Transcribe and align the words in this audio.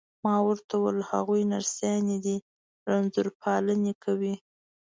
ما 0.23 0.35
ورته 0.47 0.73
وویل: 0.77 1.01
هغوی 1.11 1.41
نرسانې 1.51 2.17
دي، 2.25 2.37
رنځور 2.89 3.27
پالني 3.41 3.93
کوي. 4.03 4.35